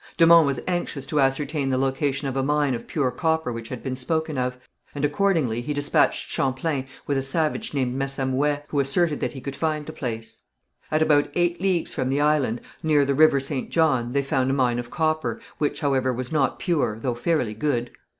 De 0.17 0.25
Monts 0.25 0.47
was 0.47 0.59
anxious 0.67 1.05
to 1.05 1.19
ascertain 1.19 1.69
the 1.69 1.77
location 1.77 2.27
of 2.27 2.35
a 2.35 2.41
mine 2.41 2.73
of 2.73 2.87
pure 2.87 3.11
copper 3.11 3.53
which 3.53 3.69
had 3.69 3.83
been 3.83 3.95
spoken 3.95 4.35
of, 4.35 4.57
and 4.95 5.05
accordingly 5.05 5.61
he 5.61 5.75
despatched 5.75 6.27
Champlain, 6.31 6.87
with 7.05 7.19
a 7.19 7.21
savage 7.21 7.71
named 7.75 7.93
Messamouet, 7.95 8.63
who 8.69 8.79
asserted 8.79 9.19
that 9.19 9.33
he 9.33 9.41
could 9.41 9.55
find 9.55 9.85
the 9.85 9.93
place. 9.93 10.39
At 10.89 11.03
about 11.03 11.29
eight 11.35 11.61
leagues 11.61 11.93
from 11.93 12.09
the 12.09 12.19
island, 12.19 12.61
near 12.81 13.05
the 13.05 13.13
river 13.13 13.39
St. 13.39 13.69
John, 13.69 14.13
they 14.13 14.23
found 14.23 14.49
a 14.49 14.55
mine 14.55 14.79
of 14.79 14.89
copper, 14.89 15.39
which, 15.59 15.81
however, 15.81 16.11
was 16.11 16.31
not 16.31 16.57
pure, 16.57 16.97
though 16.97 17.13
fairly 17.13 17.53
good. 17.53 17.91